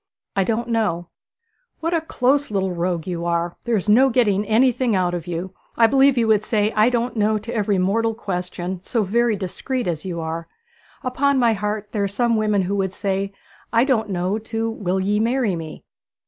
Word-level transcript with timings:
'I 0.35 0.43
don't 0.45 0.67
know.' 0.69 1.09
'What 1.79 1.93
a 1.93 2.01
close 2.01 2.49
little 2.49 2.71
rogue 2.71 3.05
you 3.05 3.23
are! 3.23 3.55
There 3.65 3.75
is 3.77 3.87
no 3.87 4.09
getting 4.09 4.43
anything 4.47 4.95
out 4.95 5.13
of 5.13 5.27
you. 5.27 5.53
I 5.77 5.85
believe 5.85 6.17
you 6.17 6.27
would 6.27 6.43
say 6.43 6.71
"I 6.71 6.89
don't 6.89 7.15
know," 7.15 7.37
to 7.37 7.53
every 7.53 7.77
mortal 7.77 8.15
question, 8.15 8.81
so 8.83 9.03
very 9.03 9.35
discreet 9.35 9.85
as 9.85 10.03
you 10.03 10.19
are. 10.19 10.47
Upon 11.03 11.37
my 11.37 11.53
heart, 11.53 11.89
there 11.91 12.03
are 12.03 12.07
some 12.07 12.35
women 12.35 12.63
who 12.63 12.75
would 12.77 12.95
say 12.95 13.31
"I 13.71 13.83
don't 13.83 14.09
know," 14.09 14.39
to 14.39 14.71
"Will 14.71 14.99
ye 14.99 15.19
marry 15.19 15.55
me?"' 15.55 15.83